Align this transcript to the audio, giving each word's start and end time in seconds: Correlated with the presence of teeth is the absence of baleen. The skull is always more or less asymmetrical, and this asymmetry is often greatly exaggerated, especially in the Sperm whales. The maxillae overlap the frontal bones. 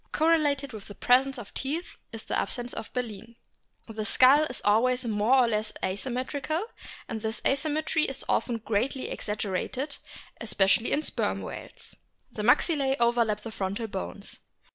Correlated 0.11 0.73
with 0.73 0.87
the 0.87 0.95
presence 0.95 1.37
of 1.37 1.53
teeth 1.53 1.95
is 2.11 2.23
the 2.23 2.35
absence 2.35 2.73
of 2.73 2.91
baleen. 2.91 3.35
The 3.87 4.03
skull 4.03 4.45
is 4.45 4.59
always 4.65 5.05
more 5.05 5.35
or 5.35 5.47
less 5.47 5.73
asymmetrical, 5.83 6.65
and 7.07 7.21
this 7.21 7.39
asymmetry 7.45 8.05
is 8.05 8.25
often 8.27 8.57
greatly 8.57 9.11
exaggerated, 9.11 9.99
especially 10.37 10.91
in 10.91 11.01
the 11.01 11.05
Sperm 11.05 11.43
whales. 11.43 11.93
The 12.31 12.41
maxillae 12.41 12.95
overlap 12.99 13.41
the 13.41 13.51
frontal 13.51 13.85
bones. 13.85 14.39